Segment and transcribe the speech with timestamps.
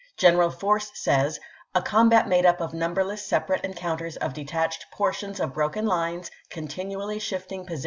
[0.17, 1.39] General Force says:"
[1.75, 7.19] A combat made up of numberless separate encounters of detached portions of broken lines, continually
[7.19, 7.79] shifting posi M.